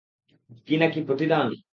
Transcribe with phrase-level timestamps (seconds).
[0.67, 1.47] কি, নাকি প্রতিদান?